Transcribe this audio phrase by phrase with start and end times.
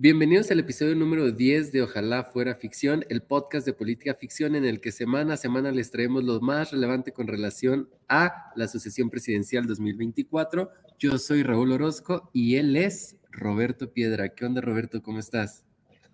[0.00, 4.64] Bienvenidos al episodio número 10 de Ojalá Fuera Ficción, el podcast de política ficción en
[4.64, 9.10] el que semana a semana les traemos lo más relevante con relación a la sucesión
[9.10, 10.70] presidencial 2024.
[11.00, 14.28] Yo soy Raúl Orozco y él es Roberto Piedra.
[14.28, 15.02] ¿Qué onda Roberto?
[15.02, 15.64] ¿Cómo estás?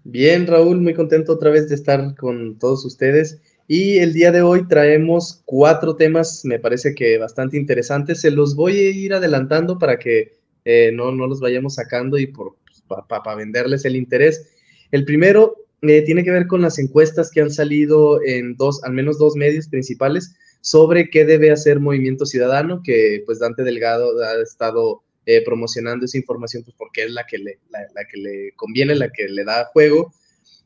[0.03, 3.43] Bien, Raúl, muy contento otra vez de estar con todos ustedes.
[3.69, 8.23] Y el día de hoy traemos cuatro temas, me parece que bastante interesantes.
[8.23, 12.29] Se los voy a ir adelantando para que eh, no, no los vayamos sacando y
[12.29, 12.57] por
[12.87, 14.49] para venderles el interés.
[14.91, 18.93] El primero eh, tiene que ver con las encuestas que han salido en dos, al
[18.93, 24.41] menos dos medios principales sobre qué debe hacer Movimiento Ciudadano, que pues Dante Delgado ha
[24.43, 28.95] estado eh, promocionando esa información pues porque es la que, le, la, que le conviene,
[28.95, 30.13] la que le da juego.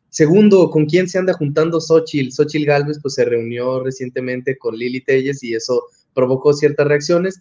[0.09, 2.33] Segundo, ¿con quién se anda juntando Xochitl?
[2.33, 5.83] Xochitl Galvez pues se reunió recientemente con Lili Telles y eso
[6.15, 7.41] provocó ciertas reacciones.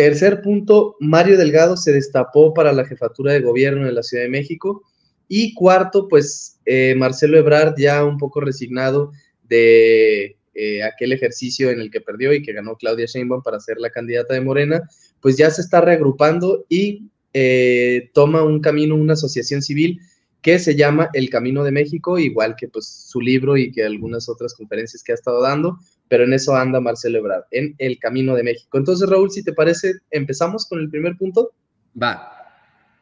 [0.00, 4.30] Tercer punto, Mario Delgado se destapó para la jefatura de gobierno de la Ciudad de
[4.30, 4.82] México.
[5.28, 9.12] Y cuarto, pues eh, Marcelo Ebrard ya un poco resignado
[9.46, 13.76] de eh, aquel ejercicio en el que perdió y que ganó Claudia Sheinbaum para ser
[13.76, 14.88] la candidata de Morena,
[15.20, 20.00] pues ya se está reagrupando y eh, toma un camino, una asociación civil
[20.42, 24.28] que se llama El Camino de México, igual que pues su libro y que algunas
[24.28, 28.34] otras conferencias que ha estado dando, pero en eso anda Marcelo Ebrard, en El Camino
[28.34, 28.78] de México.
[28.78, 31.52] Entonces, Raúl, si te parece, empezamos con el primer punto.
[32.00, 32.32] Va.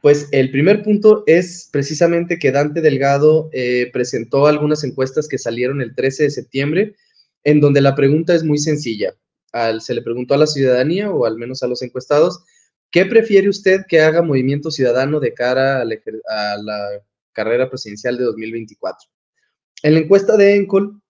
[0.00, 5.80] Pues el primer punto es precisamente que Dante Delgado eh, presentó algunas encuestas que salieron
[5.80, 6.94] el 13 de septiembre,
[7.44, 9.14] en donde la pregunta es muy sencilla.
[9.52, 12.44] Al, se le preguntó a la ciudadanía, o al menos a los encuestados,
[12.90, 17.02] ¿qué prefiere usted que haga Movimiento Ciudadano de cara a la
[17.38, 19.08] carrera presidencial de 2024.
[19.84, 21.00] En la encuesta de Encol,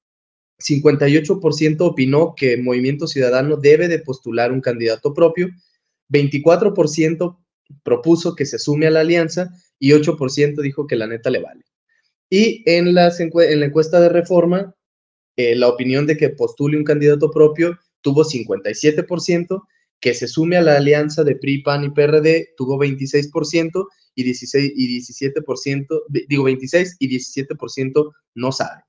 [0.59, 5.49] 58% opinó que Movimiento Ciudadano debe de postular un candidato propio,
[6.11, 7.39] 24%
[7.83, 11.65] propuso que se sume a la alianza y 8% dijo que la neta le vale.
[12.29, 14.75] Y en, las en la encuesta de reforma,
[15.37, 19.63] eh, la opinión de que postule un candidato propio tuvo 57%,
[20.01, 23.87] que se sume a la alianza de PRI, PAN y PRD tuvo 26%
[24.19, 28.83] y 16 y 17%, digo 26 y 17% no sabe.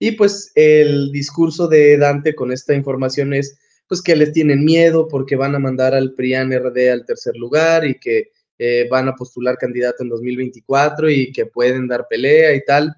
[0.00, 3.56] Y pues el discurso de Dante con esta información es
[3.86, 7.86] pues que les tienen miedo porque van a mandar al PRIAN RD al tercer lugar
[7.86, 12.64] y que eh, van a postular candidato en 2024 y que pueden dar pelea y
[12.64, 12.92] tal.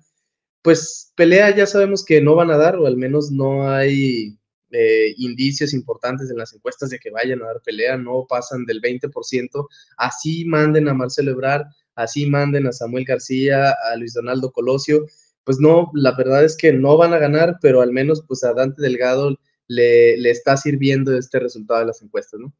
[0.63, 4.39] Pues pelea ya sabemos que no van a dar, o al menos no hay
[4.75, 8.81] eh, indicios importantes en las encuestas de que vayan a dar pelea, no pasan del
[8.81, 15.07] 20%, así manden a Marcelo Ebrard, así manden a Samuel García, a Luis Donaldo Colosio,
[15.45, 18.53] pues no, la verdad es que no van a ganar, pero al menos pues a
[18.53, 22.53] Dante Delgado le, le está sirviendo este resultado de las encuestas, ¿no?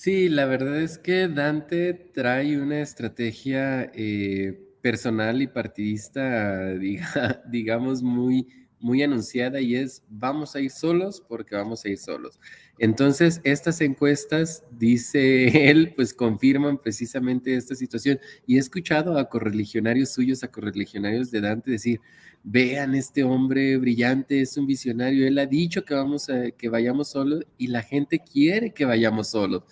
[0.00, 6.74] Sí, la verdad es que Dante trae una estrategia eh, personal y partidista,
[7.50, 8.46] digamos, muy,
[8.80, 12.38] muy anunciada y es vamos a ir solos porque vamos a ir solos.
[12.78, 18.18] Entonces, estas encuestas, dice él, pues confirman precisamente esta situación.
[18.46, 22.00] Y he escuchado a correligionarios suyos, a correligionarios de Dante decir,
[22.42, 27.10] vean, este hombre brillante es un visionario, él ha dicho que, vamos a, que vayamos
[27.10, 29.64] solos y la gente quiere que vayamos solos.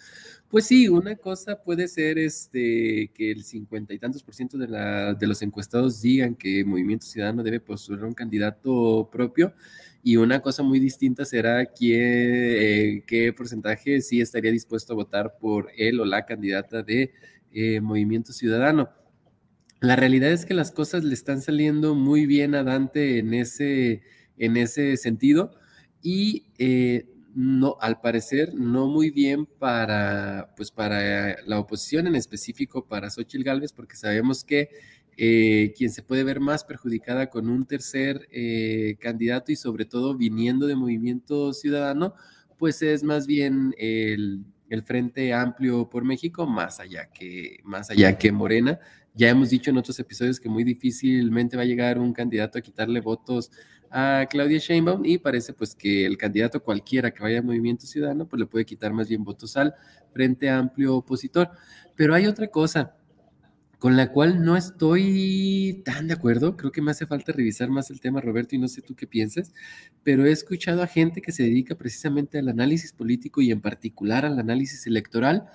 [0.50, 4.66] Pues sí, una cosa puede ser este, que el cincuenta y tantos por ciento de,
[4.66, 9.52] la, de los encuestados digan que Movimiento Ciudadano debe postular un candidato propio
[10.02, 15.36] y una cosa muy distinta será quién, eh, qué porcentaje sí estaría dispuesto a votar
[15.38, 17.12] por él o la candidata de
[17.52, 18.88] eh, Movimiento Ciudadano.
[19.80, 24.02] La realidad es que las cosas le están saliendo muy bien a Dante en ese,
[24.38, 25.50] en ese sentido
[26.02, 27.06] y eh,
[27.38, 33.44] no, al parecer, no muy bien para, pues para la oposición, en específico para Xochitl
[33.44, 34.70] Gálvez, porque sabemos que
[35.16, 40.16] eh, quien se puede ver más perjudicada con un tercer eh, candidato y sobre todo
[40.16, 42.14] viniendo de Movimiento Ciudadano,
[42.56, 48.18] pues es más bien el, el, Frente Amplio por México, más allá que, más allá
[48.18, 48.80] que Morena.
[49.14, 52.62] Ya hemos dicho en otros episodios que muy difícilmente va a llegar un candidato a
[52.62, 53.52] quitarle votos
[53.90, 58.28] a Claudia Sheinbaum y parece pues que el candidato cualquiera que vaya a Movimiento Ciudadano
[58.28, 59.74] pues le puede quitar más bien votos al
[60.12, 61.50] Frente Amplio opositor.
[61.96, 62.94] Pero hay otra cosa
[63.78, 66.56] con la cual no estoy tan de acuerdo.
[66.56, 69.06] Creo que me hace falta revisar más el tema, Roberto, y no sé tú qué
[69.06, 69.52] piensas,
[70.02, 74.24] pero he escuchado a gente que se dedica precisamente al análisis político y en particular
[74.24, 75.46] al análisis electoral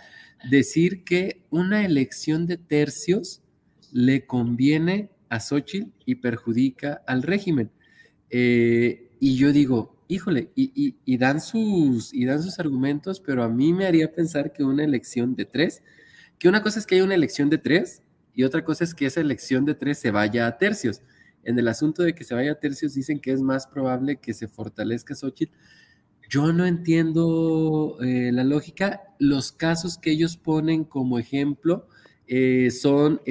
[0.50, 3.42] decir que una elección de tercios
[3.92, 7.72] le conviene a Xochitl y perjudica al régimen.
[8.36, 13.74] Eh, y yo digo, híjole, y, dan sus, y dan sus argumentos, pero a mí
[13.74, 15.84] me haría pensar que una elección de tres,
[16.40, 18.02] que una cosa es que haya una elección de tres
[18.34, 21.04] y otra cosa es que esa elección de tres se vaya a tercios.
[21.44, 24.34] En el asunto de que se vaya a tercios dicen que es más probable que
[24.34, 25.54] se fortalezca Xochitl.
[26.28, 29.04] Yo no entiendo eh, la lógica.
[29.20, 31.88] Los casos que ellos ponen como ejemplo
[32.26, 33.22] eh, son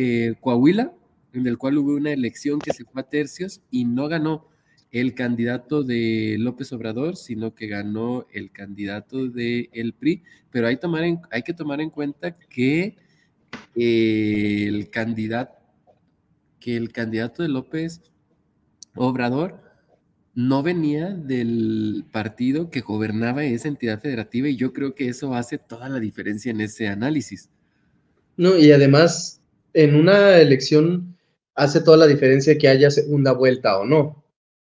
[0.41, 0.93] Coahuila,
[1.33, 4.52] en el cual hubo una elección que se fue a tercios y no ganó
[4.93, 10.23] el candidato de López Obrador, sino que ganó el candidato de el PRI.
[10.50, 12.97] Pero hay, tomar hay que tomar en cuenta que
[13.75, 14.91] el
[16.61, 18.03] que el candidato de López
[18.94, 19.61] Obrador
[20.35, 25.59] no venía del partido que gobernaba esa entidad federativa y yo creo que eso hace
[25.59, 27.50] toda la diferencia en ese análisis.
[28.37, 29.41] No, y además
[29.75, 31.17] en una elección
[31.55, 34.22] hace toda la diferencia que haya segunda vuelta o no.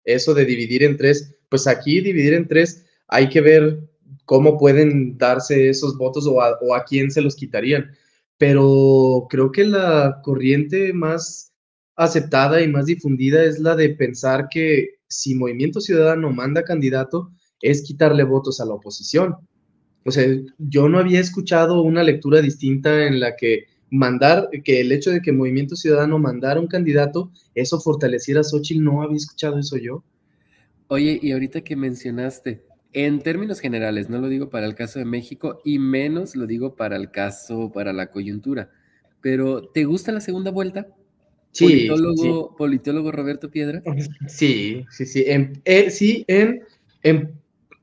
[0.04, 3.80] Eso de dividir en tres, pues aquí dividir en tres hay que ver
[4.24, 7.90] cómo pueden darse esos votos o a, quién se los quitarían
[8.38, 11.52] pero creo que la corriente más
[11.96, 17.30] aceptada y más difundida es la de pensar que si Movimiento Ciudadano manda candidato
[17.60, 19.36] es quitarle votos a la oposición.
[20.04, 20.26] O sea,
[20.58, 25.22] yo no había escuchado una lectura distinta en la que mandar, que el hecho de
[25.22, 30.02] que Movimiento Ciudadano mandara un candidato, eso fortaleciera a Xochitl, no había escuchado eso yo.
[30.88, 35.04] Oye, y ahorita que mencionaste, en términos generales, no lo digo para el caso de
[35.04, 38.70] México y menos lo digo para el caso, para la coyuntura.
[39.20, 40.88] Pero, ¿te gusta la segunda vuelta?
[41.52, 41.88] Sí.
[41.88, 43.80] Politólogo, politólogo Roberto Piedra.
[44.26, 45.24] Sí, sí, sí.
[45.26, 46.62] En, eh, sí, en,
[47.02, 47.32] en,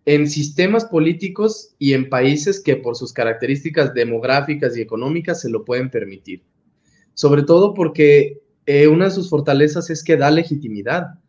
[0.05, 5.65] en, sistemas políticos y en países que por sus características demográficas y económicas se lo
[5.65, 6.41] pueden permitir.
[7.13, 11.19] Sobre todo porque eh, una de sus fortalezas es que da legitimidad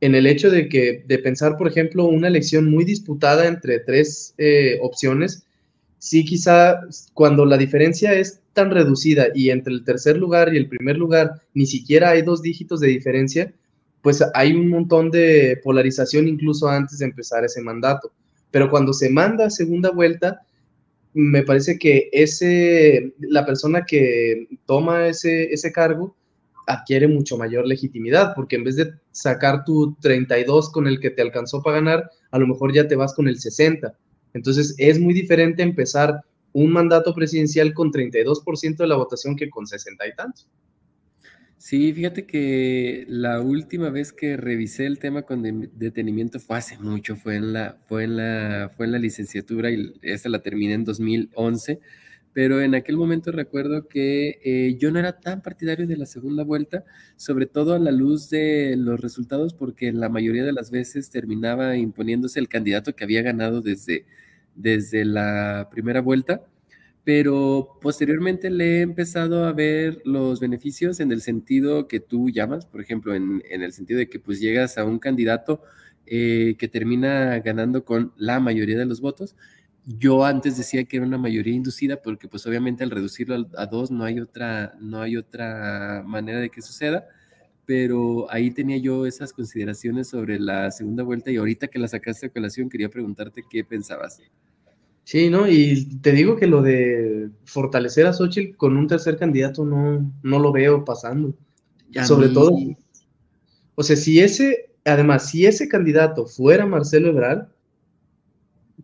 [0.00, 4.34] en el hecho de que, de pensar, por ejemplo, una elección muy disputada entre tres
[4.38, 5.44] eh, opciones,
[5.98, 6.80] sí quizá
[7.12, 11.42] cuando la diferencia es tan reducida y entre el tercer lugar y el primer lugar
[11.54, 13.52] ni siquiera hay dos dígitos de diferencia,
[14.02, 18.12] pues hay un montón de polarización incluso antes de empezar ese mandato.
[18.50, 20.40] Pero cuando se manda segunda vuelta,
[21.12, 26.16] me parece que ese, la persona que toma ese, ese cargo
[26.66, 31.22] adquiere mucho mayor legitimidad, porque en vez de sacar tu 32 con el que te
[31.22, 33.92] alcanzó para ganar, a lo mejor ya te vas con el 60.
[34.34, 36.20] Entonces es muy diferente empezar
[36.52, 40.48] un mandato presidencial con 32% de la votación que con 60 y tantos.
[41.62, 45.42] Sí, fíjate que la última vez que revisé el tema con
[45.74, 49.92] detenimiento fue hace mucho, fue en la, fue en la, fue en la licenciatura y
[50.00, 51.80] esta la terminé en 2011
[52.34, 56.44] pero en aquel momento recuerdo que eh, yo no era tan partidario de la segunda
[56.44, 56.84] vuelta,
[57.16, 61.76] sobre todo a la luz de los resultados, porque la mayoría de las veces terminaba
[61.76, 64.06] imponiéndose el candidato que había ganado desde,
[64.54, 66.42] desde la primera vuelta,
[67.04, 72.66] pero posteriormente le he empezado a ver los beneficios en el sentido que tú llamas,
[72.66, 75.62] por ejemplo, en, el sentido de que pues llegas a un candidato
[76.06, 79.34] eh, que termina ganando con la mayoría de los votos,
[79.86, 83.90] yo antes decía que era una mayoría inducida porque pues obviamente al reducirlo a, dos
[83.90, 87.06] no hay otra, no hay otra manera de que suceda,
[87.64, 92.26] pero ahí tenía yo esas consideraciones sobre la segunda vuelta y ahorita que la sacaste
[92.26, 94.20] a colación quería preguntarte qué pensabas.
[95.10, 95.48] Sí, ¿no?
[95.48, 100.38] Y te digo que lo de fortalecer a Xochitl con un tercer candidato no, no
[100.38, 101.34] lo veo pasando.
[102.06, 102.56] Sobre todo,
[103.74, 107.48] o sea, si ese, además, si ese candidato fuera Marcelo Ebrard,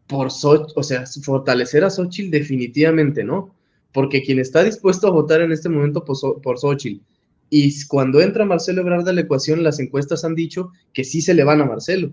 [0.08, 3.54] por o sea, fortalecer a Xochitl definitivamente no,
[3.92, 7.04] porque quien está dispuesto a votar en este momento por, por Xochitl,
[7.50, 11.34] y cuando entra Marcelo Ebrard a la ecuación, las encuestas han dicho que sí se
[11.34, 12.10] le van a Marcelo,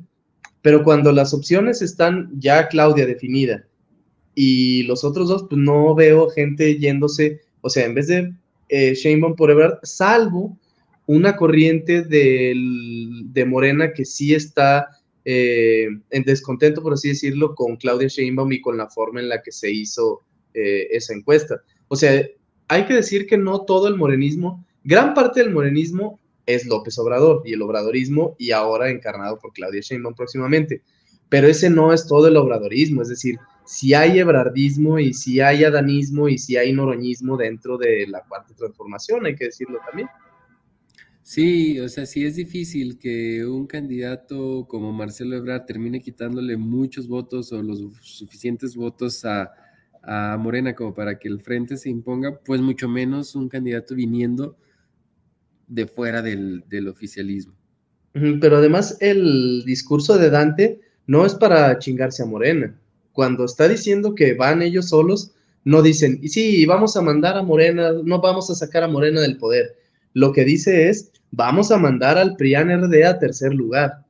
[0.61, 3.65] pero cuando las opciones están ya Claudia definida
[4.35, 8.33] y los otros dos, pues no veo gente yéndose, o sea, en vez de
[8.69, 10.57] eh, Sheinbaum por Ebrard, salvo
[11.05, 14.87] una corriente de Morena que sí está
[15.25, 19.41] eh, en descontento, por así decirlo, con Claudia Sheinbaum y con la forma en la
[19.41, 20.21] que se hizo
[20.53, 21.61] eh, esa encuesta.
[21.87, 22.25] O sea,
[22.67, 27.41] hay que decir que no todo el morenismo, gran parte del morenismo es López Obrador
[27.45, 30.81] y el obradorismo y ahora encarnado por Claudia Sheinbaum próximamente.
[31.33, 35.63] Pero ese no es todo el obradorismo, es decir, si hay ebrardismo y si hay
[35.63, 40.07] adanismo y si hay noroñismo dentro de la cuarta transformación, hay que decirlo también.
[41.23, 47.07] Sí, o sea, sí es difícil que un candidato como Marcelo Ebrard termine quitándole muchos
[47.07, 49.51] votos o los suficientes votos a,
[50.37, 54.55] Morena como para que el frente se imponga, pues mucho menos un candidato viniendo
[55.67, 57.55] de fuera del, del oficialismo.
[58.11, 62.75] Pero además el discurso de Dante no es para chingarse a Morena.
[63.11, 65.31] Cuando está diciendo que van ellos solos,
[65.65, 69.37] no dicen, sí, vamos a mandar a Morena, no vamos a sacar a Morena del
[69.37, 69.77] poder.
[70.13, 74.05] Lo que dice es, vamos a mandar al PRIAN RD a tercer lugar.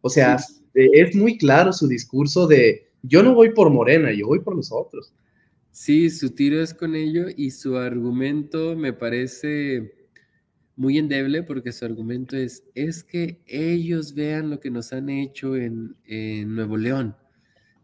[0.00, 0.38] O sea,
[0.74, 4.54] eh, es muy claro su discurso de yo no voy por Morena, yo voy por
[4.54, 5.12] los otros.
[5.70, 9.99] Sí, su tiro es con ello y su argumento me parece
[10.80, 15.54] muy endeble porque su argumento es, es que ellos vean lo que nos han hecho
[15.54, 15.94] en,
[16.54, 17.14] Nuevo León.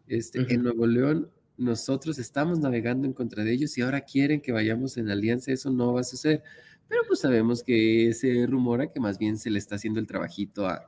[0.07, 4.51] Este, En Nuevo León nosotros estamos navegando en contra de ellos y ahora quieren que
[4.51, 6.41] vayamos en alianza, eso no va a suceder.
[6.87, 10.65] Pero pues sabemos que se rumora que más bien se le está haciendo el trabajito
[10.65, 10.83] a,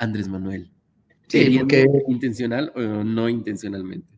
[0.00, 0.72] Andrés Manuel.
[1.28, 1.86] Sí, porque...
[2.08, 4.13] intencional o no intencionalmente.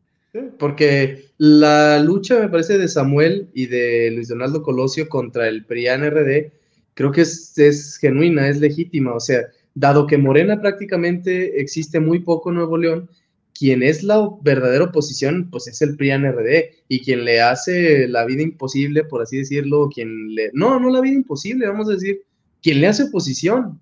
[0.59, 6.09] Porque la lucha, me parece, de Samuel y de Luis Donaldo Colosio contra el PRIAN
[6.11, 6.53] RD,
[6.95, 9.15] creo que es, es, genuina, es legítima.
[9.15, 9.43] O sea,
[9.75, 13.11] dado que Morena prácticamente existe muy poco en Nuevo León,
[13.59, 18.25] quien es la verdadera oposición, pues es el PRIAN RD, y quien le hace la
[18.27, 22.23] vida imposible, por así decirlo, quien le, no, no la vida imposible, vamos a decir,
[22.63, 23.81] quien le hace oposición,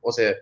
[0.00, 0.34] o sea,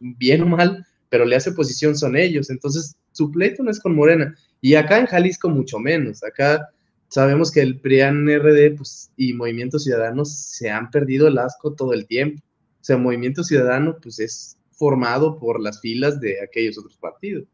[0.00, 3.94] bien o mal, pero le hace oposición son ellos, entonces su pleito no es con
[3.94, 6.68] Morena, y acá en Jalisco mucho menos, acá
[7.08, 11.92] sabemos que el PRIAN RD pues, y Movimiento Ciudadano se han perdido el asco todo
[11.92, 12.42] el tiempo,
[12.80, 17.44] o sea, Movimiento Ciudadano pues es formado por las filas de aquellos otros partidos.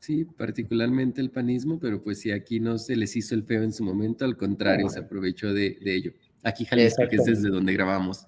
[0.00, 3.72] Sí, particularmente el panismo, pero pues si aquí no se les hizo el feo en
[3.72, 6.12] su momento, al contrario, se aprovechó de, ello.
[6.42, 8.26] Aquí Jalisco, que es desde donde grabamos.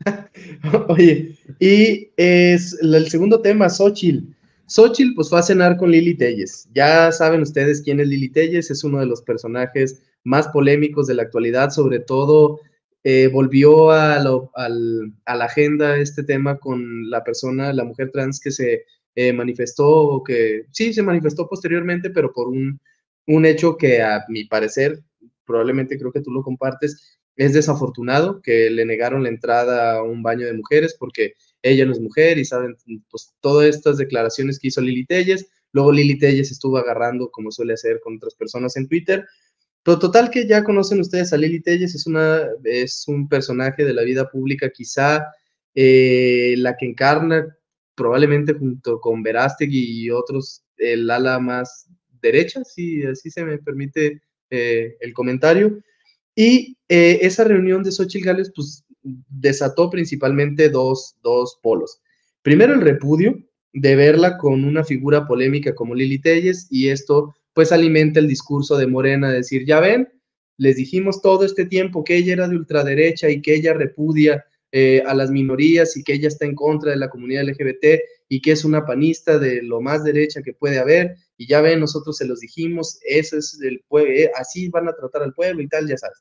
[0.88, 4.34] Oye, y es el segundo tema, Xochitl.
[4.66, 6.68] Xochitl, pues fue a cenar con Lili Telles.
[6.74, 11.14] Ya saben ustedes quién es Lili Telles, es uno de los personajes más polémicos de
[11.14, 12.60] la actualidad, sobre todo
[13.04, 18.84] eh, volvió a, la agenda este tema con la persona, la mujer trans que se
[19.14, 22.80] eh, manifestó que sí, se manifestó posteriormente, pero por un,
[23.28, 25.00] un hecho que a mi parecer,
[25.44, 30.22] probablemente creo que tú lo compartes, es desafortunado que le negaron la entrada a un
[30.24, 31.34] baño de mujeres porque
[31.70, 32.76] ella no es mujer y saben,
[33.10, 37.74] pues todas estas declaraciones que hizo Lili Telles, luego Lili Telles estuvo agarrando como suele
[37.74, 39.26] hacer con otras personas en Twitter,
[39.82, 43.94] pero total que ya conocen ustedes a Lili Telles, es, una, es un personaje de
[43.94, 45.26] la vida pública quizá
[45.74, 47.56] eh, la que encarna
[47.94, 51.88] probablemente junto con Verástegui y otros, el ala más
[52.20, 55.80] derecha, si así se me permite eh, el comentario.
[56.34, 58.84] Y eh, esa reunión de Xochitl Gales, pues,
[59.28, 62.00] desató principalmente dos, dos polos.
[62.42, 63.38] Primero, el repudio
[63.72, 68.76] de verla con una figura polémica como Lili Telles, y esto, pues, alimenta el discurso
[68.76, 70.08] de Morena, de decir, ya ven,
[70.58, 75.02] les dijimos todo este tiempo que ella era de ultraderecha y que ella repudia eh,
[75.06, 78.52] a las minorías y que ella está en contra de la comunidad LGBT y que
[78.52, 81.16] es una panista de lo más derecha que puede haber.
[81.36, 84.94] Y ya ven, nosotros se los dijimos, eso es el pueblo, eh, así van a
[84.94, 86.18] tratar al pueblo y tal, ya sabes.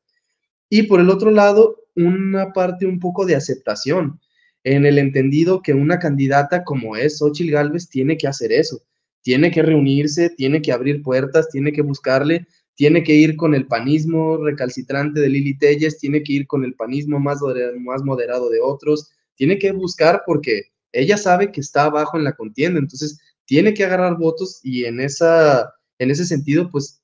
[0.70, 4.20] Y por el otro lado, una parte un poco de aceptación,
[4.64, 8.82] en el entendido que una candidata como es Xochitl Galvez tiene que hacer eso,
[9.22, 13.68] tiene que reunirse, tiene que abrir puertas, tiene que buscarle tiene que ir con el
[13.68, 17.40] panismo recalcitrante de Lili Telles, tiene que ir con el panismo más,
[17.80, 22.36] más moderado de otros, tiene que buscar porque ella sabe que está abajo en la
[22.36, 27.02] contienda, entonces tiene que agarrar votos y en, esa, en ese sentido, pues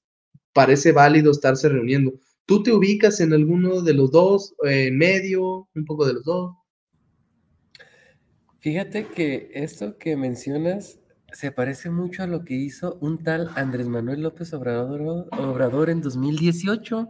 [0.53, 2.13] parece válido estarse reuniendo.
[2.51, 6.53] ¿Tú te ubicas en alguno de los dos, en medio, un poco de los dos?
[8.59, 10.99] Fíjate que esto que mencionas
[11.31, 16.01] se parece mucho a lo que hizo un tal Andrés Manuel López Obrador, Obrador en
[16.01, 17.07] 2018.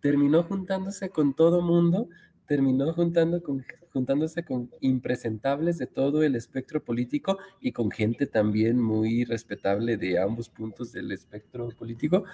[0.00, 2.08] Terminó juntándose con todo mundo,
[2.48, 8.80] terminó juntando con juntándose con impresentables de todo el espectro político y con gente también
[8.80, 12.24] muy respetable de ambos puntos del espectro político.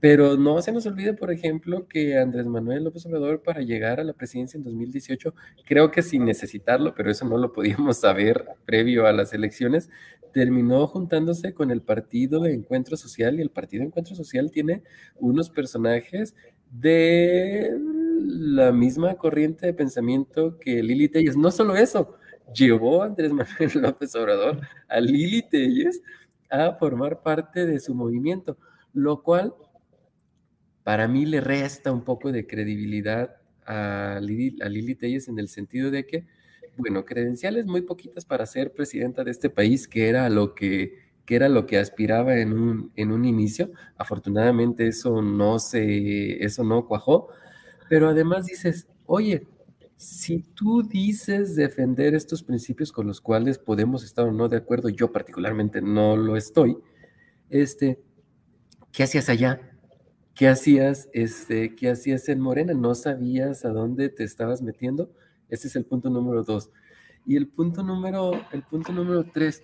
[0.00, 4.04] Pero no se nos olvide, por ejemplo, que Andrés Manuel López Obrador para llegar a
[4.04, 9.06] la presidencia en 2018, creo que sin necesitarlo, pero eso no lo podíamos saber previo
[9.06, 9.88] a las elecciones,
[10.32, 14.82] terminó juntándose con el partido Encuentro Social y el partido Encuentro Social tiene
[15.18, 16.34] unos personajes
[16.70, 17.74] de
[18.16, 21.36] la misma corriente de pensamiento que Lili Telles.
[21.36, 22.16] No solo eso,
[22.54, 26.02] llevó a Andrés Manuel López Obrador a Lili Telles
[26.50, 28.56] a formar parte de su movimiento,
[28.92, 29.54] lo cual
[30.84, 35.90] para mí le resta un poco de credibilidad a Lili, a Telles en el sentido
[35.90, 36.26] de que,
[36.76, 41.34] bueno, credenciales muy poquitas para ser presidenta de este país, que era lo que, que
[41.34, 43.72] era lo que aspiraba en un, en un inicio.
[43.96, 47.30] Afortunadamente eso no se, eso no cuajó,
[47.88, 49.46] pero además dices, oye,
[49.96, 54.88] si tú dices defender estos principios con los cuales podemos estar o no de acuerdo,
[54.88, 56.76] yo particularmente no lo estoy,
[57.48, 57.98] este,
[58.92, 59.72] ¿qué hacías allá?
[60.34, 62.74] ¿Qué hacías, este, ¿Qué hacías en Morena?
[62.74, 65.10] ¿No sabías a dónde te estabas metiendo?
[65.48, 66.70] Ese es el punto número dos.
[67.24, 69.62] Y el punto número, el punto número tres,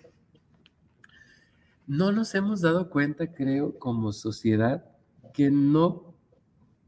[1.86, 4.84] no nos hemos dado cuenta, creo, como sociedad,
[5.34, 6.14] que no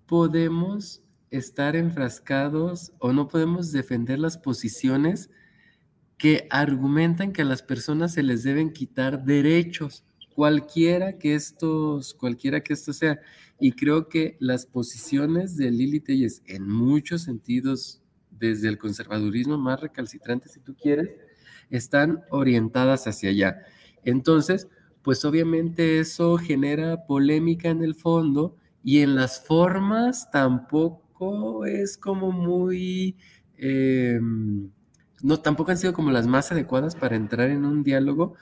[0.06, 5.30] podemos estar enfrascados o no podemos defender las posiciones
[6.16, 10.04] que argumentan que a las personas se les deben quitar derechos,
[10.34, 13.20] cualquiera que estos, cualquiera que esto sea.
[13.60, 19.80] Y creo que las posiciones de Lili Telles, en muchos sentidos, desde el conservadurismo más
[19.80, 21.10] recalcitrante, si tú quieres,
[21.70, 23.62] están orientadas hacia allá.
[24.04, 24.68] Entonces,
[25.02, 31.03] pues obviamente eso genera polémica en el fondo y en las formas tampoco
[31.66, 33.16] es como muy...
[33.56, 34.71] Em,
[35.23, 38.35] no, tampoco han sido como las más adecuadas para entrar en un diálogo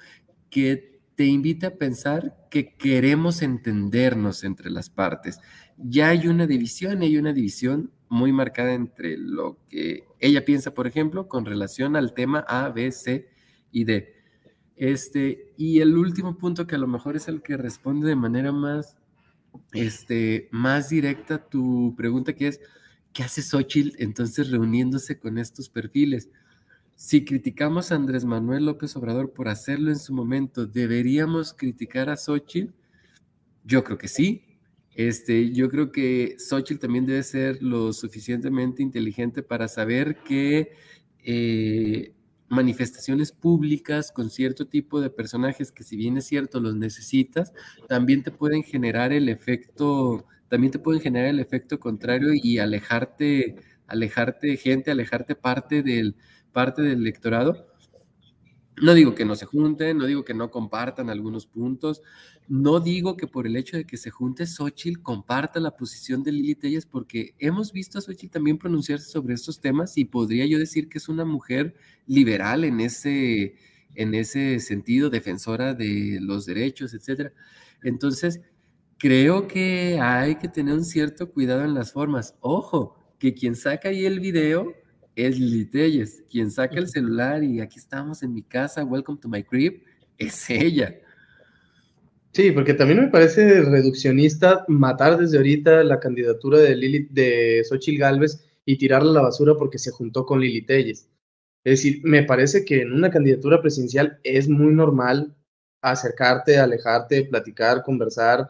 [0.50, 5.40] que te invita a pensar que queremos entendernos entre las partes.
[5.76, 10.86] Ya hay una división, hay una división muy marcada entre lo que ella piensa, por
[10.86, 13.28] ejemplo, con relación al tema A, B, C
[13.70, 14.14] y D.
[14.76, 18.52] Este, y el último punto que a lo mejor es el que responde de manera
[18.52, 18.96] más
[19.72, 22.60] este, más directa tu pregunta, que es,
[23.12, 26.28] ¿qué hace Xochitl entonces reuniéndose con estos perfiles?
[26.94, 32.16] Si criticamos a Andrés Manuel López Obrador por hacerlo en su momento, ¿deberíamos criticar a
[32.16, 32.72] Xochitl?
[33.64, 34.44] Yo creo que sí.
[34.94, 40.72] Este, yo creo que Xochitl también debe ser lo suficientemente inteligente para saber que
[41.24, 42.12] eh,
[42.52, 47.52] manifestaciones públicas con cierto tipo de personajes que si bien es cierto los necesitas,
[47.88, 53.56] también te pueden generar el efecto, también te pueden generar el efecto contrario y alejarte,
[53.86, 56.14] alejarte gente, alejarte parte del,
[56.52, 57.71] parte del electorado
[58.80, 62.02] no digo que no se junten, no digo que no compartan algunos puntos,
[62.48, 66.32] no digo que por el hecho de que se junte Xochitl comparta la posición de
[66.32, 70.58] Lili Telles, porque hemos visto a Xochitl también pronunciarse sobre estos temas y podría yo
[70.58, 71.74] decir que es una mujer
[72.06, 73.56] liberal en ese,
[73.94, 77.32] en ese sentido, defensora de los derechos, etc.
[77.82, 78.40] Entonces,
[78.98, 82.36] creo que hay que tener un cierto cuidado en las formas.
[82.40, 84.74] Ojo, que quien saca ahí el video
[85.16, 86.24] es Lili Telles.
[86.30, 89.82] Quien saca el celular y aquí estamos en mi casa, welcome to my crib,
[90.18, 90.94] es ella.
[92.32, 97.98] Sí, porque también me parece reduccionista matar desde ahorita la candidatura de Lili, de Xochitl
[97.98, 101.10] Galvez y tirarla a la basura porque se juntó con Lili Telles.
[101.64, 105.36] Es decir, me parece que en una candidatura presidencial es muy normal
[105.82, 108.48] acercarte, alejarte, platicar, conversar.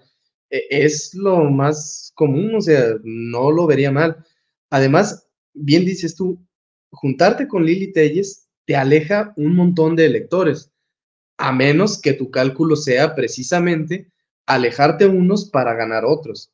[0.48, 4.24] E, es lo más común, o sea, no lo vería mal.
[4.70, 6.38] Además, bien dices tú,
[6.92, 10.70] juntarte con Lili Telles te aleja un montón de electores,
[11.38, 14.12] a menos que tu cálculo sea precisamente
[14.46, 16.52] alejarte unos para ganar otros,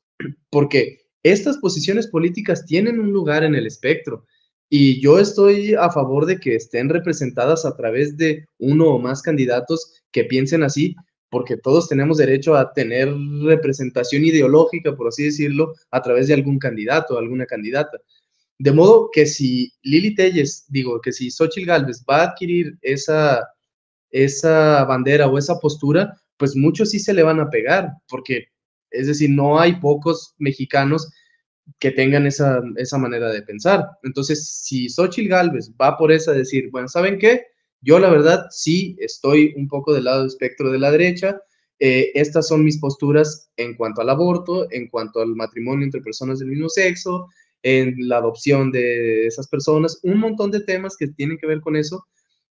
[0.51, 4.25] porque estas posiciones políticas tienen un lugar en el espectro
[4.71, 9.23] y yo estoy a favor de que estén representadas a través de uno o más
[9.23, 10.95] candidatos que piensen así,
[11.31, 13.09] porque todos tenemos derecho a tener
[13.43, 17.99] representación ideológica, por así decirlo, a través de algún candidato, o alguna candidata.
[18.59, 23.49] De modo que si Lili Telles, digo, que si Xochitl Galvez va a adquirir esa,
[24.11, 28.49] esa bandera o esa postura, pues muchos sí se le van a pegar, porque,
[28.91, 31.09] es decir, no hay pocos mexicanos
[31.79, 33.87] que tengan esa, esa manera de pensar.
[34.03, 37.43] Entonces, si Xochitl Galvez va por esa, decir, bueno, ¿saben qué?
[37.81, 41.41] Yo la verdad sí estoy un poco del lado del espectro de la derecha,
[41.81, 46.41] eh, estas son mis posturas en cuanto al aborto, en cuanto al matrimonio entre personas
[46.41, 47.29] del mismo sexo,
[47.63, 51.77] en la adopción de esas personas, un montón de temas que tienen que ver con
[51.77, 52.07] eso,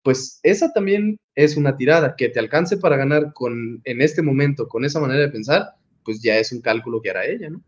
[0.04, 4.68] pues esa también es una tirada que te alcance para ganar con en este momento
[4.68, 5.70] con esa manera de pensar,
[6.04, 7.64] pues ya es un cálculo que hará ella, ¿no?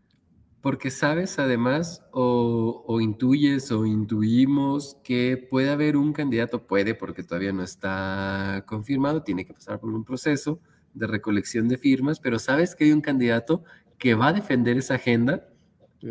[0.60, 7.22] Porque sabes además o, o, intuyes o intuimos que puede haber un candidato, puede porque
[7.22, 10.60] todavía no está confirmado, tiene que pasar por un proceso
[10.94, 13.62] de recolección de firmas, pero sabes que hay un candidato
[13.98, 15.46] que va a defender esa agenda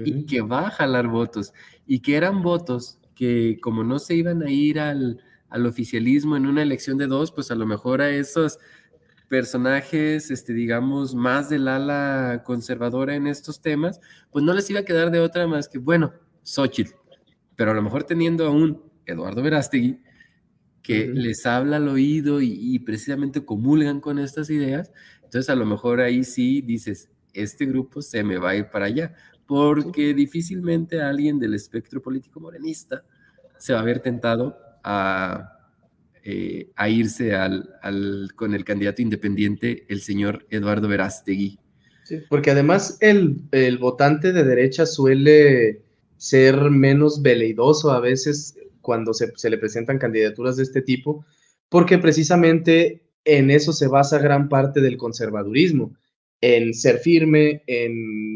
[0.05, 1.53] y que va a jalar votos
[1.85, 6.47] y que eran votos que como no se iban a ir al, al, oficialismo en
[6.47, 8.57] una elección de dos, pues a lo mejor a esos
[9.33, 13.99] personajes, este, digamos, más del ala conservadora en estos temas,
[14.31, 16.91] pues no les iba a quedar de otra más que, bueno, Xochitl,
[17.55, 20.01] pero a lo mejor teniendo a un Eduardo Verástegui
[20.83, 24.91] que les habla al oído y, precisamente comulgan con estas ideas,
[25.23, 28.85] entonces a lo mejor ahí sí dices, este grupo se me va a ir para
[28.85, 29.15] allá,
[29.47, 33.03] porque difícilmente alguien del espectro político morenista
[33.57, 35.53] se va a ver tentado a,
[36.23, 37.69] eh, a irse al,
[38.35, 41.59] con el candidato independiente, el señor Eduardo Verástegui.
[42.03, 45.81] Sí, porque además el, el votante de derecha suele
[46.17, 51.25] ser menos veleidoso a veces cuando se, se, le presentan candidaturas de este tipo,
[51.69, 55.95] porque precisamente en eso se basa gran parte del conservadurismo,
[56.41, 58.32] en ser firme, en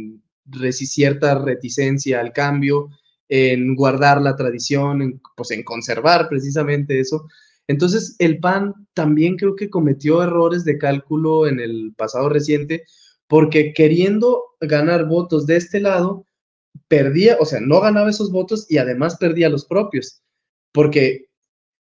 [0.72, 2.90] cierta reticencia al cambio,
[3.30, 7.28] en guardar la tradición, en, pues en conservar precisamente eso.
[7.68, 12.84] Entonces, el PAN también creo que cometió errores de cálculo en el pasado reciente,
[13.28, 16.26] porque queriendo ganar votos de este lado,
[16.88, 20.22] perdía, o sea, no ganaba esos votos y además perdía los propios,
[20.72, 21.27] porque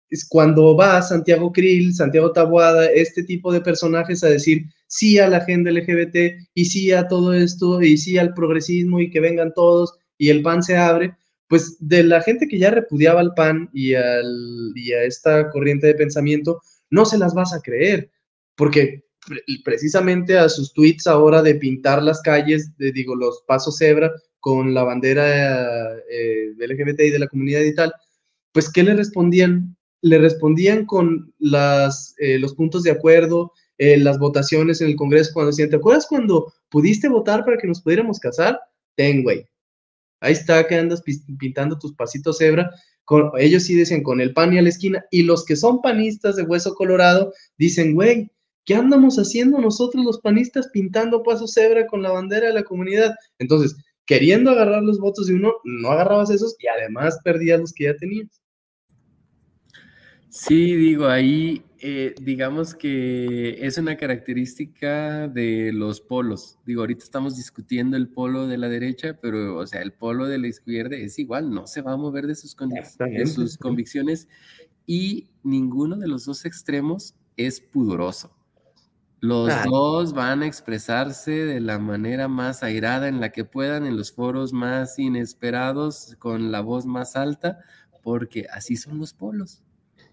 [0.10, 5.28] es cuando va Santiago Krill, Santiago Tabuada, este tipo de personajes a decir sí a
[5.28, 9.54] la agenda LGBT y sí a todo esto y sí al progresismo y que vengan
[9.54, 11.16] todos y el PAN se abre,
[11.48, 16.62] pues de la gente que ya repudiaba al PAN y a esta corriente de pensamiento,
[16.90, 18.10] no se las vas a creer,
[18.56, 19.06] porque
[19.64, 24.74] precisamente a sus tweets ahora de pintar las calles, de, digo, los pasos cebra con
[24.74, 27.94] la bandera eh, LGBT y de la comunidad y tal,
[28.52, 29.76] pues ¿qué le respondían?
[30.02, 35.32] Le respondían con las, eh, los puntos de acuerdo, eh, las votaciones en el Congreso
[35.34, 38.60] cuando decían, ¿te acuerdas cuando pudiste votar para que nos pudiéramos casar?
[38.96, 39.46] Ten, güey.
[40.22, 41.04] Ahí está que andas
[41.38, 42.72] pintando tus pasitos cebra.
[43.04, 45.06] Con, ellos sí dicen con el pan y a la esquina.
[45.12, 48.32] Y los que son panistas de hueso colorado dicen, güey,
[48.66, 53.14] ¿qué andamos haciendo nosotros los panistas pintando pasos cebra con la bandera de la comunidad?
[53.40, 57.86] Entonces, queriendo agarrar los votos de uno, no agarrabas esos y además perdías los que
[57.86, 58.42] ya tenías.
[60.38, 66.60] Sí, digo, ahí eh, digamos que es una característica de los polos.
[66.66, 70.38] Digo, ahorita estamos discutiendo el polo de la derecha, pero, o sea, el polo de
[70.38, 74.28] la izquierda es igual, no se va a mover de sus, de sus convicciones
[74.86, 78.36] y ninguno de los dos extremos es pudoroso.
[79.22, 83.96] Los dos van a expresarse de la manera más airada en la que puedan, en
[83.96, 87.60] los foros más inesperados, con la voz más alta,
[88.04, 89.65] porque así son los polos.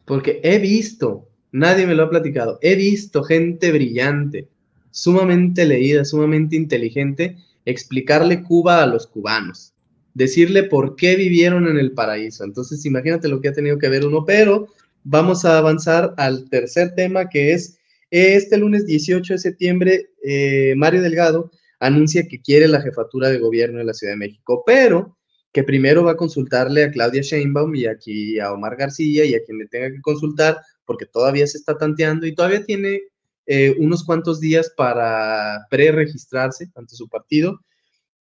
[0.04, 4.48] Porque he visto, nadie me lo ha platicado, he visto gente brillante,
[4.90, 9.72] sumamente leída, sumamente inteligente, explicarle Cuba a los cubanos,
[10.14, 12.44] decirle por qué vivieron en el paraíso.
[12.44, 14.68] Entonces, imagínate lo que ha tenido que ver uno, pero
[15.04, 17.78] vamos a avanzar al tercer tema que es
[18.10, 23.78] este lunes 18 de septiembre, eh, Mario Delgado anuncia que quiere la jefatura de gobierno
[23.78, 25.16] de la Ciudad de México, pero
[25.52, 29.44] que primero va a consultarle a Claudia Sheinbaum y aquí a Omar García y a
[29.44, 33.02] quien le tenga que consultar, porque todavía se está tanteando y todavía tiene
[33.46, 37.60] eh, unos cuantos días para pre-registrarse ante su partido.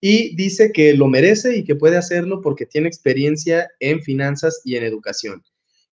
[0.01, 4.75] Y dice que lo merece y que puede hacerlo porque tiene experiencia en finanzas y
[4.75, 5.43] en educación.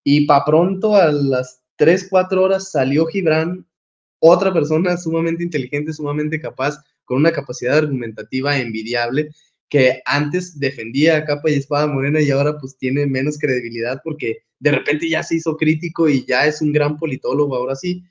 [0.04, 3.66] Y para pronto, a las 3, 4 horas, salió Gibran,
[4.20, 9.30] otra persona sumamente inteligente, sumamente capaz, con una capacidad argumentativa envidiable
[9.74, 14.44] que antes defendía a capa y espada morena y ahora pues tiene menos credibilidad porque
[14.60, 18.04] de repente ya se hizo crítico y ya es un gran politólogo, ahora sí.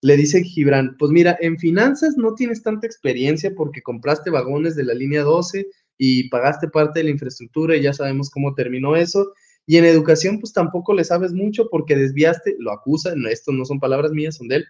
[0.00, 4.84] Le dice Gibran, pues mira, en finanzas no tienes tanta experiencia porque compraste vagones de
[4.84, 5.66] la línea 12
[5.98, 9.34] y pagaste parte de la infraestructura y ya sabemos cómo terminó eso.
[9.66, 13.80] Y en educación pues tampoco le sabes mucho porque desviaste, lo acusa, esto no son
[13.80, 14.64] palabras mías, son de él,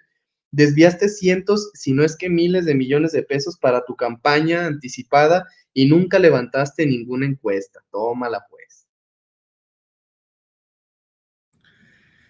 [0.52, 5.46] desviaste cientos, si no es que miles de millones de pesos para tu campaña anticipada
[5.74, 7.80] y nunca levantaste ninguna encuesta.
[7.90, 8.86] Tómala pues.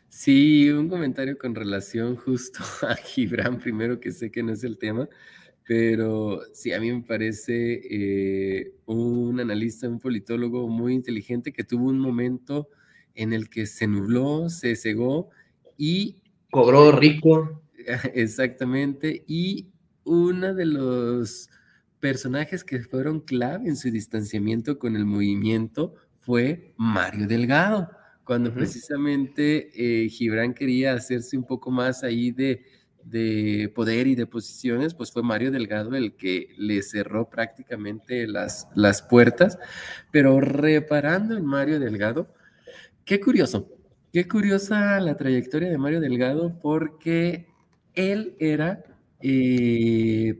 [0.08, 4.78] Sí, un comentario con relación justo a Gibran, primero que sé que no es el
[4.78, 5.08] tema,
[5.66, 11.86] pero sí, a mí me parece eh, un analista, un politólogo muy inteligente que tuvo
[11.86, 12.68] un momento
[13.14, 15.30] en el que se nubló, se cegó
[15.76, 16.18] y...
[16.50, 17.61] Cobró rico.
[18.14, 19.72] Exactamente, y
[20.04, 21.48] uno de los
[22.00, 27.90] personajes que fueron clave en su distanciamiento con el movimiento fue Mario Delgado,
[28.24, 32.64] cuando precisamente eh, Gibran quería hacerse un poco más ahí de,
[33.04, 38.68] de, poder y de posiciones, pues fue Mario Delgado el que le cerró prácticamente las,
[38.74, 39.58] las puertas,
[40.10, 42.32] pero reparando en Mario Delgado,
[43.04, 43.68] qué curioso,
[44.12, 47.51] qué curiosa la trayectoria de Mario Delgado porque
[47.94, 48.84] él era
[49.20, 50.36] eh,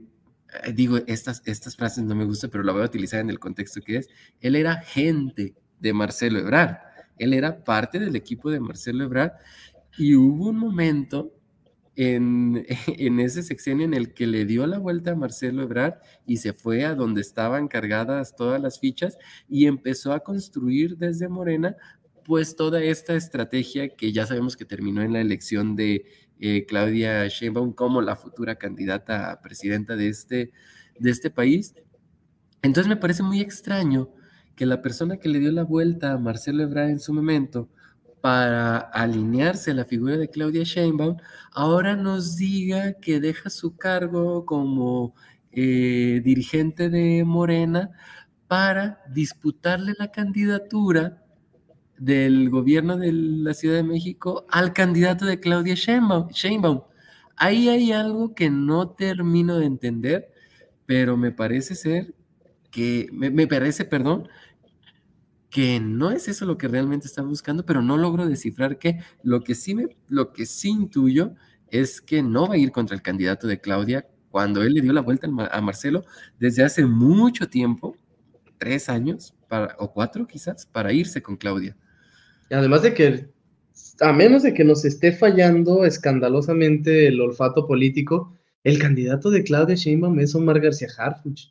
[0.73, 3.81] digo, estas, estas frases no me gustan, pero la voy a utilizar en el contexto
[3.81, 4.09] que es,
[4.41, 6.77] él era gente de Marcelo Ebrard,
[7.17, 9.31] él era parte del equipo de Marcelo Ebrard
[9.97, 11.33] y hubo un momento
[11.95, 16.37] en, en, ese sexenio en el que le dio la vuelta a Marcelo Ebrard y
[16.37, 21.75] se fue a donde estaban cargadas todas las fichas y empezó a construir desde Morena
[22.23, 26.05] pues toda esta estrategia que ya sabemos que terminó en la elección de
[26.39, 30.51] eh, Claudia Sheinbaum como la futura candidata a presidenta de este,
[30.99, 31.75] de este país.
[32.61, 34.09] Entonces me parece muy extraño
[34.55, 37.69] que la persona que le dio la vuelta a Marcelo Ebrard en su momento
[38.21, 41.17] para alinearse a la figura de Claudia Sheinbaum,
[41.51, 45.13] ahora nos diga que deja su cargo como
[45.51, 47.91] eh, dirigente de Morena
[48.47, 51.22] para disputarle la candidatura
[51.97, 56.81] del gobierno de la Ciudad de México al candidato de Claudia Sheinbaum.
[57.35, 60.29] Ahí hay algo que no termino de entender,
[60.85, 62.13] pero me parece ser
[62.71, 64.27] que, me, me parece, perdón,
[65.49, 69.43] que no es eso lo que realmente está buscando, pero no logro descifrar que lo
[69.43, 71.35] que sí me, lo que sí intuyo
[71.69, 74.93] es que no va a ir contra el candidato de Claudia cuando él le dio
[74.93, 76.05] la vuelta a Marcelo
[76.39, 77.95] desde hace mucho tiempo,
[78.57, 81.77] tres años para, o cuatro quizás, para irse con Claudia.
[82.53, 83.25] Además de que,
[83.99, 89.75] a menos de que nos esté fallando escandalosamente el olfato político, el candidato de Claudia
[89.75, 91.49] Sheinbaum es Omar García Harfuch.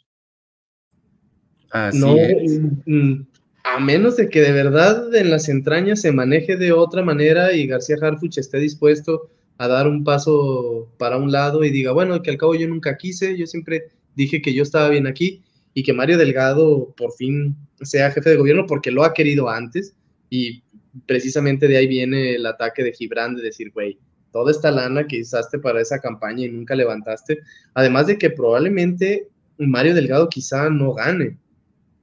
[1.71, 2.61] Así no, es.
[2.87, 3.23] Mm,
[3.65, 7.67] a menos de que de verdad en las entrañas se maneje de otra manera y
[7.67, 12.31] García Harfuch esté dispuesto a dar un paso para un lado y diga, bueno, que
[12.31, 15.43] al cabo yo nunca quise, yo siempre dije que yo estaba bien aquí
[15.75, 19.95] y que Mario Delgado por fin sea jefe de gobierno porque lo ha querido antes
[20.29, 20.63] y
[21.07, 23.99] precisamente de ahí viene el ataque de Gibran de decir, güey,
[24.33, 27.41] toda esta lana que usaste para esa campaña y nunca levantaste,
[27.75, 29.29] además de que probablemente
[29.59, 31.37] Mario Delgado quizá no gane,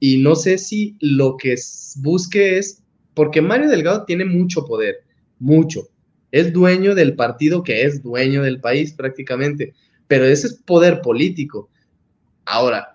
[0.00, 1.54] y no sé si lo que
[1.98, 2.82] busque es,
[3.14, 5.04] porque Mario Delgado tiene mucho poder,
[5.38, 5.88] mucho.
[6.32, 9.74] Es dueño del partido que es dueño del país prácticamente,
[10.08, 11.68] pero ese es poder político.
[12.46, 12.89] Ahora,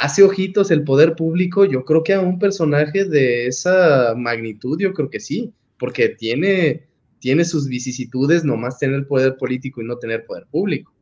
[0.00, 4.92] hace ojitos el poder público, yo creo que a un personaje de esa magnitud, yo
[4.92, 6.86] creo que sí, porque tiene,
[7.18, 10.92] tiene sus vicisitudes nomás tener poder político y no tener poder público.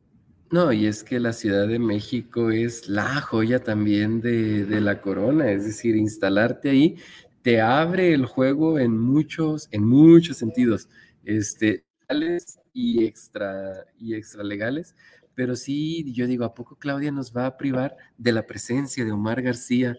[0.51, 5.51] No, y es que la Ciudad de México es la joya también de, la corona,
[5.51, 6.95] es decir, instalarte ahí
[7.41, 10.87] te abre el juego en muchos, en muchos sentidos,
[11.25, 14.95] este, legales y extra, y extra legales,
[15.35, 19.11] pero sí, yo digo, ¿a poco Claudia nos va a privar de la presencia de
[19.11, 19.97] Omar García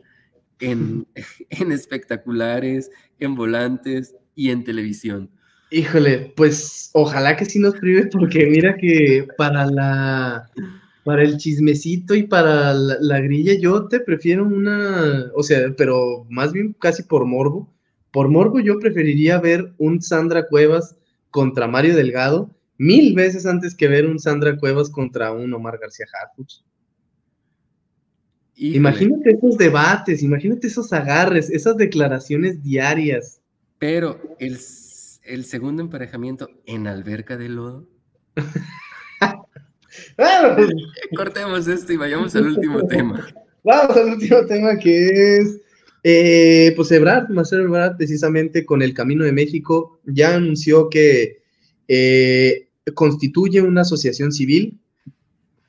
[0.60, 1.06] en,
[1.50, 5.30] en espectaculares, en volantes y en televisión?
[5.70, 10.50] Híjole, pues ojalá que sí nos prive, porque mira que para la
[11.04, 16.52] para el chismecito y para la, grilla, yo te prefiero una, o sea, pero más
[16.52, 17.68] bien casi por morbo.
[18.10, 20.96] Por morbo yo preferiría ver un Sandra Cuevas
[21.30, 26.06] contra Mario Delgado mil veces antes que ver un Sandra Cuevas contra un Omar García
[26.12, 26.62] Harfuch.
[28.56, 33.40] Imagínate esos debates, imagínate esos agarres, esas declaraciones diarias.
[33.78, 34.58] Pero el
[35.24, 37.88] el segundo emparejamiento en alberca de lodo.
[41.16, 43.26] Cortemos esto y vayamos al último tema.
[43.62, 45.60] Vamos al último tema que es,
[46.02, 51.42] eh, pues Ebrard, Marcelo Ebrard, precisamente con el Camino de México, ya anunció que
[51.88, 54.78] eh, constituye una asociación civil,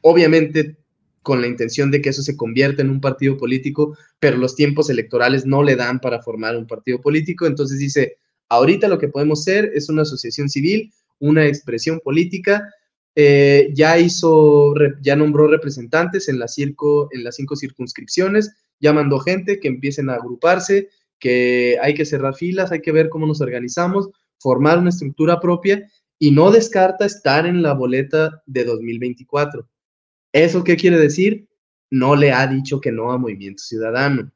[0.02, 0.78] obviamente
[1.22, 4.90] con la intención de que eso se convierta en un partido político, pero los tiempos
[4.90, 8.18] electorales no le dan para formar un partido político, entonces dice,
[8.50, 12.70] Ahorita lo que podemos ser es una asociación civil, una expresión política.
[13.16, 19.20] Eh, ya hizo, ya nombró representantes en, la circo, en las cinco circunscripciones, ya mandó
[19.20, 23.40] gente que empiecen a agruparse, que hay que cerrar filas, hay que ver cómo nos
[23.40, 29.68] organizamos, formar una estructura propia y no descarta estar en la boleta de 2024.
[30.34, 31.48] ¿Eso qué quiere decir?
[31.92, 34.32] No le ha dicho que no a Movimiento Ciudadano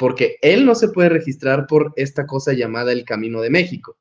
[0.00, 3.98] porque él no se puede registrar por esta cosa llamada el Camino de México.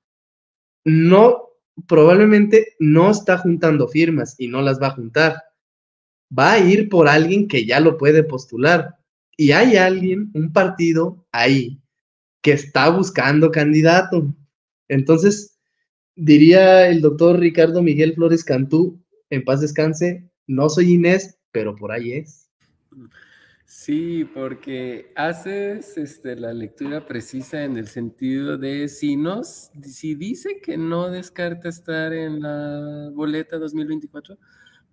[0.85, 1.49] No,
[1.89, 5.43] probablemente no está juntando firmas y no las va a juntar.
[6.31, 8.95] Va a ir por alguien que ya lo puede postular.
[9.35, 11.81] Y hay alguien, un partido ahí,
[12.41, 14.33] que está buscando candidato.
[14.87, 15.58] Entonces,
[16.19, 21.91] diría el doctor Ricardo Miguel Flores Cantú, en paz descanse, no soy Inés, pero por
[21.91, 22.49] ahí es.
[23.65, 30.59] Sí, porque haces este, la lectura precisa en el sentido de si, no, si dice
[30.61, 34.37] que no descarta estar en la boleta 2024,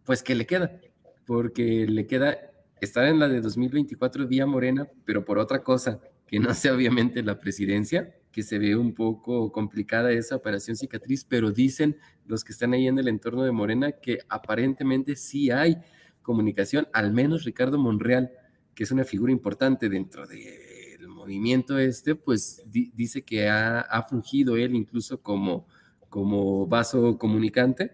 [0.05, 0.79] pues ¿qué le queda?
[1.27, 2.39] porque le queda
[2.81, 7.23] estar en la de 2024 vía Morena, pero por otra cosa, que no sea obviamente
[7.23, 11.97] la presidencia, que se ve un poco complicada esa operación cicatriz, pero dicen
[12.27, 15.79] los que están ahí en el entorno de Morena que aparentemente sí hay
[16.21, 18.31] comunicación, al menos Ricardo Monreal,
[18.75, 24.59] que es una figura importante dentro del movimiento este, pues dice que ha, ha fungido
[24.59, 25.67] él incluso como,
[26.11, 27.93] como vaso comunicante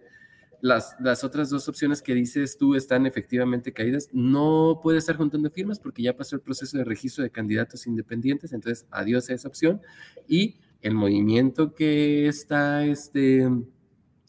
[0.62, 4.08] las, otras dos opciones que dices tú están efectivamente caídas.
[4.12, 8.52] No puede estar juntando firmas porque ya pasó el proceso de registro de candidatos independientes,
[8.52, 9.82] entonces adiós a esa opción.
[10.28, 13.50] Y el movimiento que está este,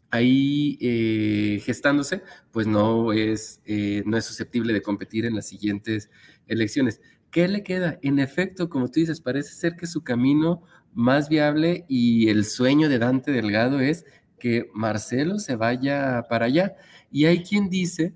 [0.09, 6.09] ahí eh, gestándose, pues no es, eh, no es susceptible de competir en las siguientes
[6.47, 6.99] elecciones.
[7.29, 7.99] ¿Qué le queda?
[8.01, 10.63] En efecto, como tú dices, parece ser que su camino
[10.95, 14.05] más viable y el sueño de Dante Delgado es
[14.43, 16.75] que Marcelo se vaya para allá.
[17.09, 18.13] Y hay quien dice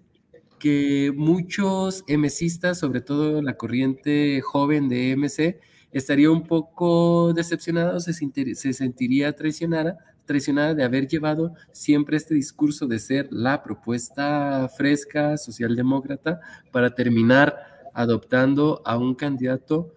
[0.60, 5.62] que muchos MCistas, sobre todo la corriente joven de MC,
[5.94, 12.88] estaría un poco decepcionado, se, se sentiría traicionada, traicionada de haber llevado siempre este discurso
[12.88, 16.42] de ser la propuesta fresca, socialdemócrata,
[16.74, 17.56] para terminar
[17.94, 19.94] adoptando a un candidato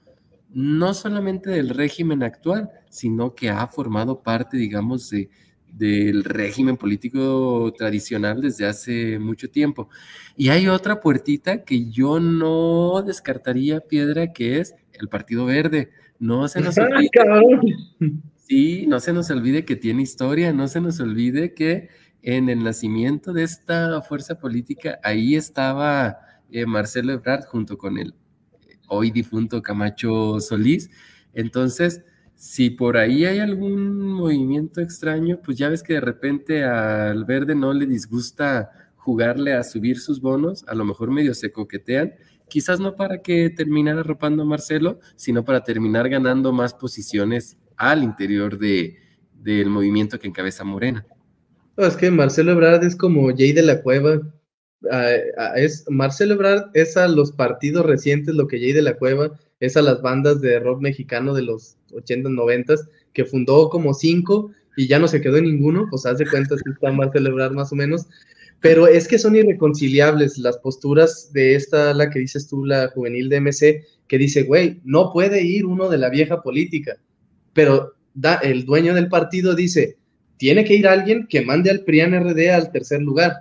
[0.48, 5.28] no solamente del régimen actual, sino que ha formado parte, digamos, de,
[5.72, 9.88] del régimen político tradicional desde hace mucho tiempo.
[10.36, 15.90] Y hay otra puertita que yo no descartaría piedra, que es el Partido Verde.
[16.18, 17.10] No se nos olvide.
[18.36, 21.88] Sí, no se nos olvide que tiene historia, no se nos olvide que
[22.22, 26.18] en el nacimiento de esta fuerza política, ahí estaba
[26.50, 28.14] eh, Marcelo Ebrard junto con el
[28.88, 30.90] hoy difunto Camacho Solís.
[31.32, 32.02] Entonces,
[32.40, 37.54] si por ahí hay algún movimiento extraño, pues ya ves que de repente al verde
[37.54, 42.14] no le disgusta jugarle a subir sus bonos, a lo mejor medio se coquetean,
[42.48, 48.02] quizás no para que terminara arropando a Marcelo, sino para terminar ganando más posiciones al
[48.02, 48.96] interior de,
[49.34, 51.04] del movimiento que encabeza Morena.
[51.76, 54.18] es que Marcelo Ebrard es como Jay de la Cueva.
[55.56, 59.76] Es, Marcelo Ebrard es a los partidos recientes lo que Jay de la Cueva es
[59.76, 62.74] a las bandas de rock mexicano de los 80, 90,
[63.12, 66.56] que fundó como cinco y ya no se quedó en ninguno, pues haz de cuenta
[66.56, 68.06] que está mal celebrar más o menos,
[68.60, 73.28] pero es que son irreconciliables las posturas de esta, la que dices tú, la juvenil
[73.28, 76.98] de MC, que dice, güey, no puede ir uno de la vieja política,
[77.52, 79.96] pero da, el dueño del partido dice,
[80.36, 83.34] tiene que ir alguien que mande al PRIAN RD al tercer lugar,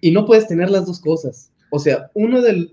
[0.00, 1.50] y no puedes tener las dos cosas.
[1.70, 2.68] O sea, uno de,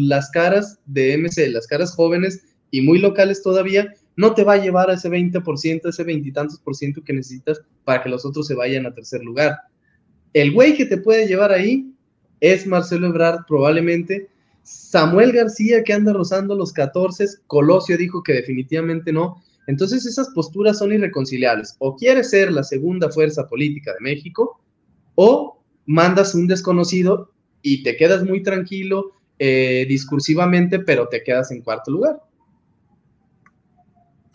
[0.00, 4.62] las caras de MC, las caras jóvenes y muy locales todavía, no te va a
[4.62, 8.54] llevar a ese 20%, ese veintitantos por ciento que necesitas para que los otros se
[8.54, 9.58] vayan a tercer lugar.
[10.32, 11.92] El güey que te puede llevar ahí
[12.40, 14.28] es Marcelo Ebrard probablemente,
[14.62, 19.42] Samuel García que anda rozando los 14, Colosio dijo que definitivamente no.
[19.66, 21.76] Entonces esas posturas son irreconciliables.
[21.78, 24.60] O quieres ser la segunda fuerza política de México
[25.14, 25.57] o
[25.88, 31.90] mandas un desconocido y te quedas muy tranquilo eh, discursivamente, pero te quedas en cuarto
[31.90, 32.20] lugar.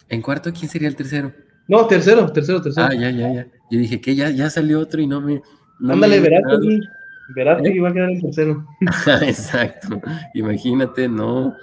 [0.10, 1.32] ¿En cuarto quién sería el tercero?
[1.68, 2.88] No, tercero, tercero, tercero.
[2.90, 3.48] Ah, ya, ya, ya.
[3.70, 5.42] Yo dije que ya, ya salió otro y no me.
[5.88, 6.44] Ándale, verás,
[7.36, 8.68] verás que iba a quedar el tercero.
[9.22, 10.02] Exacto.
[10.34, 11.56] Imagínate, no.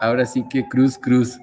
[0.00, 1.38] Ahora sí que cruz, cruz.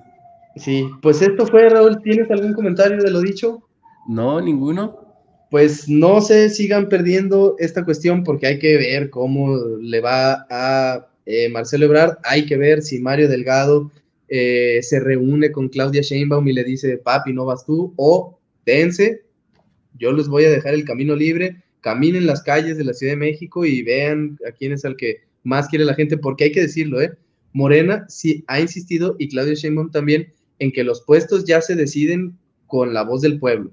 [0.57, 2.01] Sí, pues esto fue, Raúl.
[2.01, 3.63] ¿Tienes algún comentario de lo dicho?
[4.07, 5.04] No, ninguno.
[5.51, 11.07] Pues no se sigan perdiendo esta cuestión porque hay que ver cómo le va a
[11.25, 12.17] eh, Marcelo Ebrard.
[12.23, 13.91] Hay que ver si Mario Delgado
[14.27, 19.23] eh, se reúne con Claudia Sheinbaum y le dice, papi, no vas tú, o dense,
[19.97, 23.17] yo les voy a dejar el camino libre, caminen las calles de la Ciudad de
[23.17, 26.61] México y vean a quién es el que más quiere la gente, porque hay que
[26.61, 27.13] decirlo, ¿eh?
[27.53, 32.37] Morena sí ha insistido y Claudia Sheinbaum también en que los puestos ya se deciden
[32.67, 33.71] con la voz del pueblo.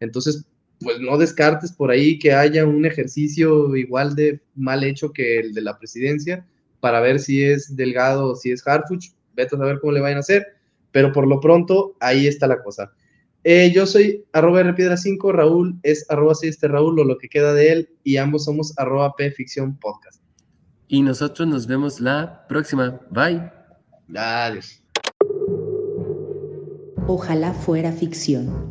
[0.00, 0.46] Entonces,
[0.80, 5.52] pues no descartes por ahí que haya un ejercicio igual de mal hecho que el
[5.54, 6.46] de la presidencia
[6.80, 10.18] para ver si es Delgado o si es Harfuch, vete a saber cómo le vayan
[10.18, 10.46] a hacer,
[10.92, 12.92] pero por lo pronto ahí está la cosa.
[13.44, 17.72] Eh, yo soy arroba rpiedra5, Raúl es arroba 6 Raúl o lo que queda de
[17.72, 20.20] él y ambos somos arroba pficción podcast.
[20.88, 23.00] Y nosotros nos vemos la próxima.
[23.10, 23.50] Bye.
[24.16, 24.82] Adiós.
[27.06, 28.70] Ojalá fuera ficción,